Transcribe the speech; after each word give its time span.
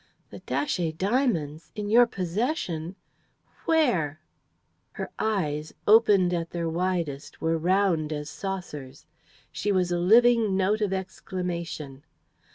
"The 0.31 0.39
Datchet 0.39 0.97
diamonds! 0.97 1.71
In 1.75 1.87
your 1.87 2.07
possession! 2.07 2.95
Where?" 3.65 4.19
Her 4.93 5.11
eyes, 5.19 5.75
opened 5.87 6.33
at 6.33 6.49
their 6.49 6.67
widest, 6.67 7.39
were 7.39 7.55
round 7.59 8.11
as 8.11 8.27
saucers. 8.27 9.05
She 9.51 9.71
was 9.71 9.91
a 9.91 9.99
living 9.99 10.57
note 10.57 10.81
of 10.81 10.91
exclamation. 10.91 12.01